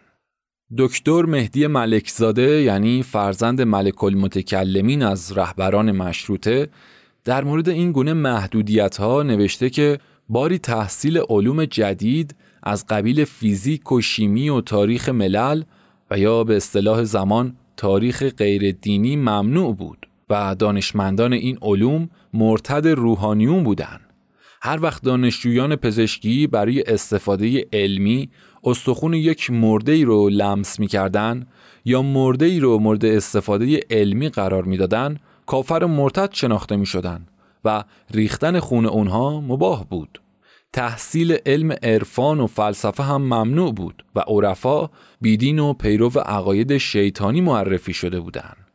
[0.78, 6.68] دکتر مهدی ملکزاده یعنی فرزند ملک المتکلمین از رهبران مشروطه
[7.24, 13.92] در مورد این گونه محدودیت ها نوشته که باری تحصیل علوم جدید از قبیل فیزیک
[13.92, 15.62] و شیمی و تاریخ ملل
[16.10, 22.88] و یا به اصطلاح زمان تاریخ غیر دینی ممنوع بود و دانشمندان این علوم مرتد
[22.88, 24.00] روحانیون بودند.
[24.62, 28.30] هر وقت دانشجویان پزشکی برای استفاده علمی
[28.64, 31.46] استخون یک مرده ای رو لمس می‌کردن
[31.84, 37.26] یا مرده ای رو مورد استفاده علمی قرار می‌دادن کافر مرتد شناخته می شدن
[37.64, 40.20] و ریختن خون اونها مباه بود.
[40.72, 47.40] تحصیل علم عرفان و فلسفه هم ممنوع بود و عرفا بیدین و پیرو عقاید شیطانی
[47.40, 48.66] معرفی شده بودند.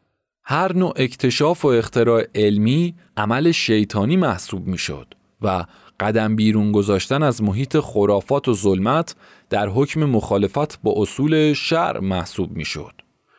[0.43, 5.65] هر نوع اکتشاف و اختراع علمی عمل شیطانی محسوب می شد و
[5.99, 9.15] قدم بیرون گذاشتن از محیط خرافات و ظلمت
[9.49, 12.93] در حکم مخالفت با اصول شرع محسوب می شد.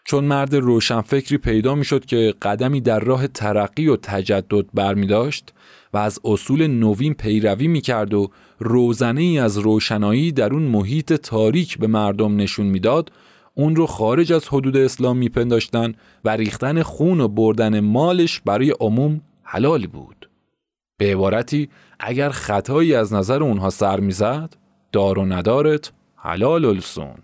[0.04, 5.52] چون مرد روشنفکری پیدا می شد که قدمی در راه ترقی و تجدد برمی داشت
[5.92, 11.12] و از اصول نوین پیروی می کرد و روزنه ای از روشنایی در اون محیط
[11.12, 13.12] تاریک به مردم نشون می‌داد
[13.54, 19.20] اون رو خارج از حدود اسلام میپنداشتن و ریختن خون و بردن مالش برای عموم
[19.42, 20.28] حلال بود.
[20.98, 21.68] به عبارتی
[22.00, 24.56] اگر خطایی از نظر اونها سر می‌زد
[24.92, 27.14] دار و ندارت حلال السون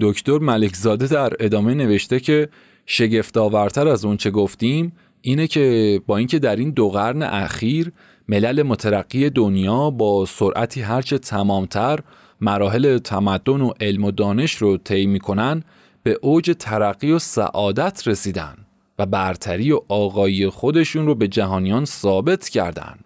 [0.00, 2.48] دکتر ملکزاده در ادامه نوشته که
[2.86, 4.92] شگفتآورتر از اون چه گفتیم
[5.22, 7.92] اینه که با اینکه در این دو قرن اخیر
[8.28, 12.00] ملل مترقی دنیا با سرعتی هرچه تمامتر
[12.40, 15.62] مراحل تمدن و علم و دانش رو طی می‌کنن
[16.02, 18.54] به اوج ترقی و سعادت رسیدن
[18.98, 22.98] و برتری و آقایی خودشون رو به جهانیان ثابت کردن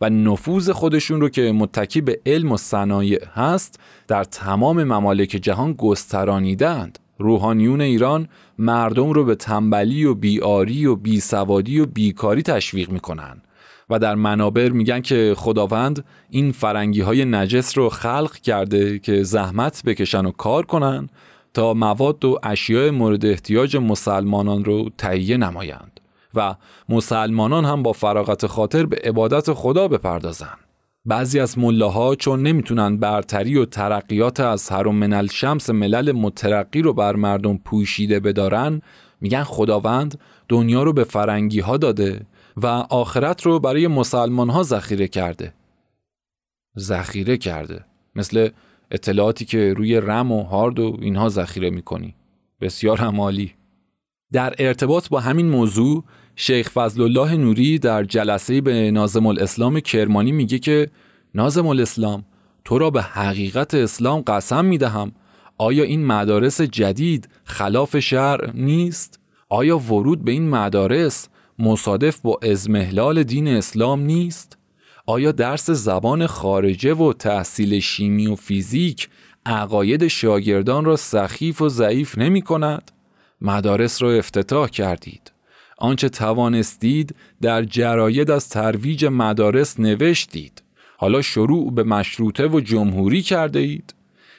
[0.00, 5.72] و نفوذ خودشون رو که متکی به علم و صنایع هست در تمام ممالک جهان
[5.72, 6.98] گسترانیدند.
[7.18, 13.42] روحانیون ایران مردم رو به تنبلی و بیاری و بیسوادی و بیکاری تشویق می‌کنن
[13.90, 19.82] و در منابر میگن که خداوند این فرنگی های نجس رو خلق کرده که زحمت
[19.86, 21.08] بکشن و کار کنن
[21.54, 26.00] تا مواد و اشیاء مورد احتیاج مسلمانان رو تهیه نمایند
[26.34, 26.54] و
[26.88, 30.67] مسلمانان هم با فراغت خاطر به عبادت خدا بپردازند.
[31.08, 36.92] بعضی از ملاها چون نمی‌تونن برتری و ترقیات از هر من شمس ملل مترقی رو
[36.92, 38.82] بر مردم پوشیده بدارن
[39.20, 45.08] میگن خداوند دنیا رو به فرنگی ها داده و آخرت رو برای مسلمان ها ذخیره
[45.08, 45.54] کرده.
[46.78, 47.84] ذخیره کرده.
[48.14, 48.48] مثل
[48.90, 52.14] اطلاعاتی که روی رم و هارد و اینها ذخیره می‌کنی.
[52.60, 53.54] بسیار همالی
[54.32, 56.04] در ارتباط با همین موضوع
[56.40, 60.90] شیخ فضل الله نوری در جلسه به نازم الاسلام کرمانی میگه که
[61.34, 62.24] نازم الاسلام
[62.64, 65.12] تو را به حقیقت اسلام قسم می‌دهم
[65.58, 71.28] آیا این مدارس جدید خلاف شرع نیست؟ آیا ورود به این مدارس
[71.58, 74.58] مصادف با ازمهلال دین اسلام نیست؟
[75.06, 79.08] آیا درس زبان خارجه و تحصیل شیمی و فیزیک
[79.46, 82.90] عقاید شاگردان را سخیف و ضعیف نمی کند؟
[83.40, 85.37] مدارس را افتتاح کردید.
[85.78, 90.62] آنچه توانستید در جراید از ترویج مدارس نوشتید.
[90.96, 93.94] حالا شروع به مشروطه و جمهوری کرده اید؟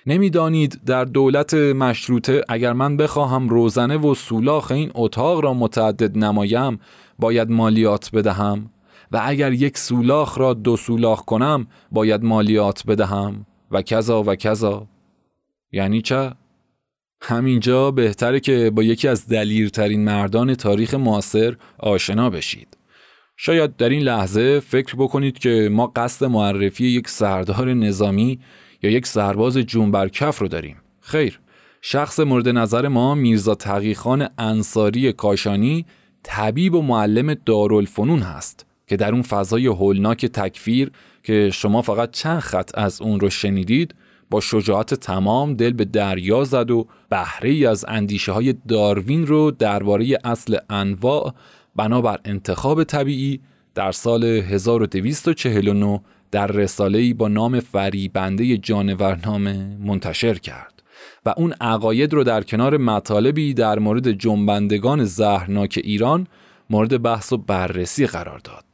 [0.06, 6.80] نمی‌دانید در دولت مشروطه اگر من بخواهم روزنه و سولاخ این اتاق را متعدد نمایم
[7.20, 8.70] باید مالیات بدهم
[9.12, 14.88] و اگر یک سولاخ را دو سولاخ کنم باید مالیات بدهم و کذا و کذا
[15.72, 16.32] یعنی چه؟
[17.22, 22.78] همینجا بهتره که با یکی از دلیرترین مردان تاریخ معاصر آشنا بشید.
[23.38, 28.40] شاید در این لحظه فکر بکنید که ما قصد معرفی یک سردار نظامی
[28.84, 30.76] یا یک سرباز جونبرکف رو داریم.
[31.02, 31.40] خیر
[31.82, 35.86] شخص مورد نظر ما میرزا تقیخان انصاری کاشانی
[36.24, 40.92] طبیب و معلم دارالفنون هست که در اون فضای هولناک تکفیر
[41.24, 43.96] که شما فقط چند خط از اون رو شنیدید
[44.30, 49.52] با شجاعت تمام دل به دریا زد و بهره ای از اندیشه های داروین رو
[49.52, 51.34] درباره اصل انواع
[51.76, 53.40] بنابر انتخاب طبیعی
[53.76, 56.02] در سال 1249
[56.32, 60.84] در رساله‌ای با نام فریبنده جانورنامه منتشر کرد
[61.26, 66.28] و اون عقاید رو در کنار مطالبی در مورد جنبندگان زهرناک ایران
[66.70, 68.66] مورد بحث و بررسی قرار داد.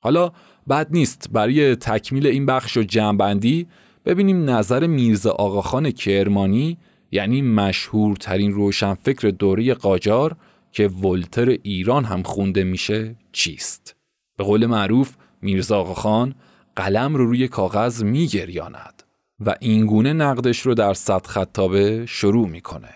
[0.00, 0.32] حالا
[0.68, 3.66] بد نیست برای تکمیل این بخش و جنبندی
[4.04, 6.78] ببینیم نظر میرزا آقاخان کرمانی
[7.10, 10.36] یعنی مشهورترین روشنفکر دوره قاجار
[10.72, 13.96] که ولتر ایران هم خونده میشه چیست؟
[14.36, 16.34] به قول معروف میرزا آقاخان
[16.76, 19.02] قلم رو روی کاغذ میگریاند
[19.40, 22.94] و اینگونه نقدش رو در صد خطابه شروع می‌کنه.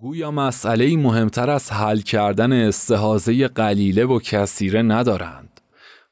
[0.00, 5.51] گویا مسئله مهمتر از حل کردن استحازه قلیله و کثیره ندارند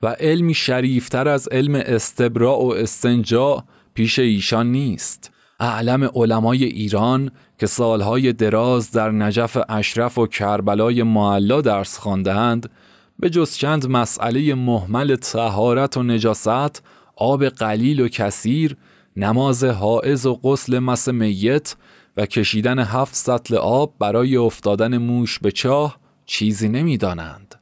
[0.03, 5.31] و علمی شریفتر از علم استبراء و استنجا پیش ایشان نیست.
[5.61, 12.71] اعلم علمای ایران که سالهای دراز در نجف اشرف و کربلای معلا درس خواندند
[13.19, 16.83] به جز چند مسئله محمل تهارت و نجاست
[17.17, 18.77] آب قلیل و کثیر
[19.17, 21.77] نماز حائز و غسل مس میت
[22.17, 25.97] و کشیدن هفت سطل آب برای افتادن موش به چاه
[26.27, 27.60] چیزی نمی‌دانند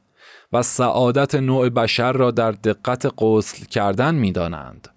[0.53, 4.87] و سعادت نوع بشر را در دقت غسل کردن می‌دانند.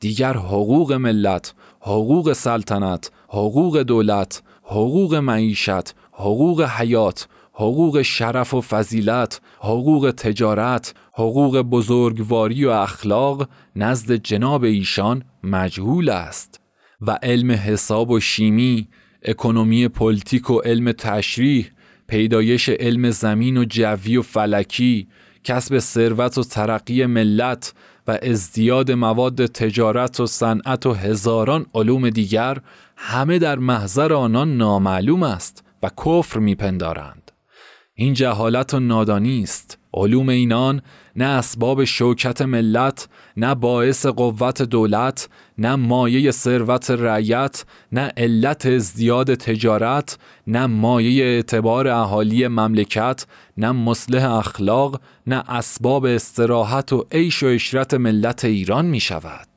[0.00, 9.40] دیگر حقوق ملت حقوق سلطنت حقوق دولت حقوق معیشت حقوق حیات حقوق شرف و فضیلت،
[9.58, 16.60] حقوق تجارت، حقوق بزرگواری و اخلاق نزد جناب ایشان مجهول است
[17.00, 18.88] و علم حساب و شیمی،
[19.22, 21.70] économie politique و علم تشریح،
[22.10, 25.08] پیدایش علم زمین و جوی و فلکی،
[25.44, 27.74] کسب ثروت و ترقی ملت
[28.06, 32.58] و ازدیاد مواد تجارت و صنعت و هزاران علوم دیگر
[32.96, 37.19] همه در محضر آنان نامعلوم است و کفر میپندارند.
[38.00, 39.78] این جهالت و نادانی است.
[39.94, 40.82] علوم اینان
[41.16, 45.28] نه اسباب شوکت ملت نه باعث قوت دولت
[45.58, 53.26] نه مایه ثروت رعیت نه علت ازدیاد تجارت نه مایه اعتبار اهالی مملکت
[53.56, 59.48] نه مصلح اخلاق نه اسباب استراحت و عیش و اشرت ملت ایران می شود.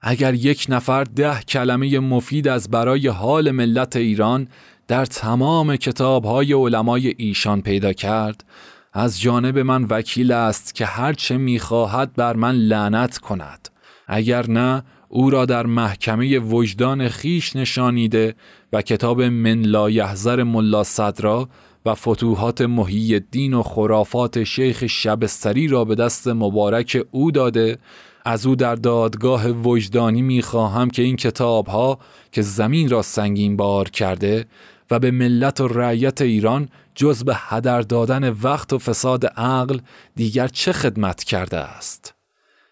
[0.00, 4.48] اگر یک نفر ده کلمه مفید از برای حال ملت ایران
[4.88, 8.44] در تمام کتاب های علمای ایشان پیدا کرد
[8.92, 13.68] از جانب من وکیل است که هرچه می‌خواهد بر من لعنت کند.
[14.06, 18.34] اگر نه او را در محکمه وجدان خیش نشانیده
[18.72, 21.48] و کتاب من لا یحذر ملا صدرا
[21.86, 27.78] و فتوحات محی الدین و خرافات شیخ شبستری را به دست مبارک او داده
[28.24, 31.98] از او در دادگاه وجدانی می‌خواهم که این کتاب ها
[32.32, 34.46] که زمین را سنگین بار کرده
[34.90, 39.78] و به ملت و رعیت ایران جز به هدر دادن وقت و فساد عقل
[40.16, 42.14] دیگر چه خدمت کرده است؟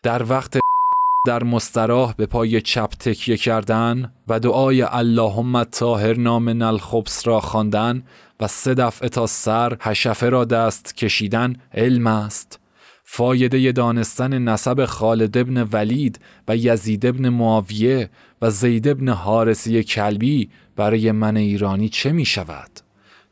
[0.02, 0.58] در وقت
[1.26, 8.02] در مستراح به پای چپ تکیه کردن و دعای اللهم طاهر نام الخبس را خواندن
[8.40, 12.60] و سه دفعه تا سر حشفه را دست کشیدن علم است.
[13.08, 18.10] فایده دانستن نسب خالد ابن ولید و یزید ابن معاویه
[18.42, 22.70] و زید ابن حارسی کلبی برای من ایرانی چه می شود؟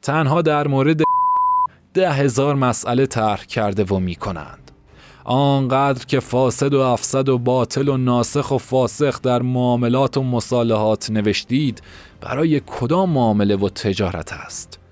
[0.03, 1.03] تنها در مورد
[1.95, 4.71] ده هزار مسئله طرح کرده و می کنند.
[5.25, 11.11] آنقدر که فاسد و افسد و باطل و ناسخ و فاسخ در معاملات و مصالحات
[11.11, 11.83] نوشتید
[12.21, 14.84] برای کدام معامله و تجارت است؟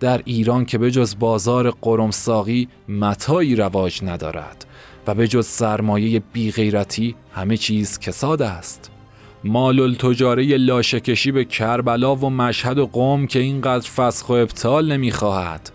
[0.00, 4.66] در ایران که به جز بازار قرمساقی متایی رواج ندارد
[5.06, 8.90] و به جز سرمایه بیغیرتی همه چیز کساد است.
[9.44, 15.70] مال التجاره لاشکشی به کربلا و مشهد و قوم که اینقدر فسخ و ابطال نمی‌خواهد.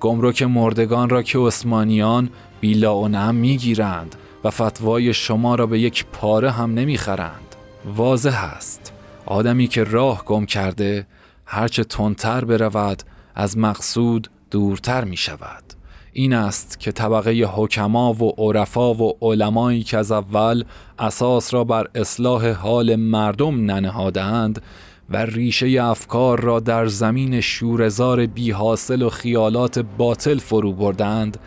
[0.00, 6.04] گمرک مردگان را که عثمانیان بیلا و نم می‌گیرند و فتوای شما را به یک
[6.12, 7.56] پاره هم نمی‌خرند.
[7.96, 8.92] واضح است.
[9.26, 11.06] آدمی که راه گم کرده
[11.46, 13.02] هرچه تندتر برود
[13.34, 15.64] از مقصود دورتر می شود
[16.12, 20.64] این است که طبقه حکما و عرفا و علمایی که از اول
[20.98, 24.62] اساس را بر اصلاح حال مردم ننهادند
[25.10, 31.38] و ریشه افکار را در زمین شورزار بی حاصل و خیالات باطل فرو بردند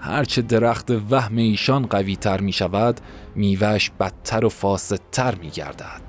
[0.00, 3.00] هرچه درخت وهم ایشان قوی تر می شود
[3.34, 6.02] میوش بدتر و فاسدتر می گردد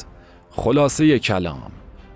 [0.52, 1.72] خلاصه کلام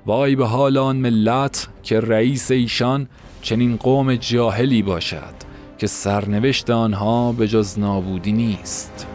[0.07, 3.07] وای به حال آن ملت که رئیس ایشان
[3.41, 5.33] چنین قوم جاهلی باشد
[5.77, 9.07] که سرنوشت آنها به جز نابودی نیست.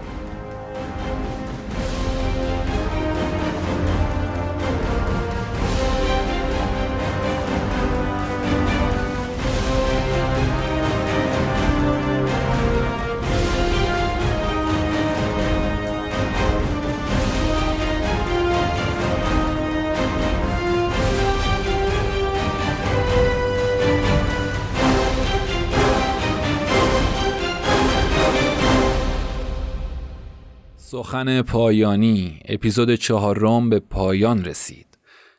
[31.22, 34.86] سخن پایانی اپیزود چهارم به پایان رسید.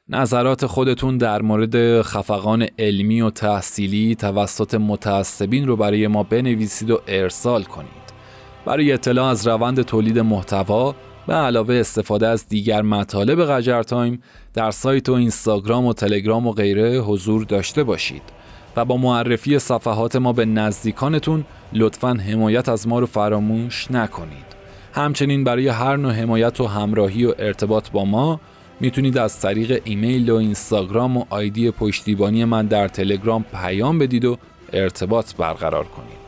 [0.09, 7.01] نظرات خودتون در مورد خفقان علمی و تحصیلی توسط متعصبین رو برای ما بنویسید و
[7.07, 8.13] ارسال کنید.
[8.65, 10.95] برای اطلاع از روند تولید محتوا
[11.27, 14.21] به علاوه استفاده از دیگر مطالب قجر تایم
[14.53, 18.23] در سایت و اینستاگرام و تلگرام و غیره حضور داشته باشید
[18.75, 24.52] و با معرفی صفحات ما به نزدیکانتون لطفا حمایت از ما رو فراموش نکنید.
[24.95, 28.39] همچنین برای هر نوع حمایت و همراهی و ارتباط با ما
[28.79, 34.37] می‌تونید از طریق ایمیل و اینستاگرام و آیدی پشتیبانی من در تلگرام پیام بدید و
[34.73, 36.23] ارتباط برقرار کنید.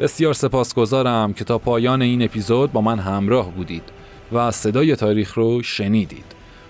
[0.00, 3.84] بسیار سپاسگزارم که تا پایان این اپیزود با من همراه بودید
[4.32, 6.24] و صدای تاریخ رو شنیدید.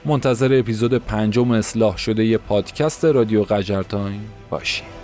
[0.04, 4.99] منتظر اپیزود پنجم اصلاح شده ی پادکست رادیو قجر تایم باشید.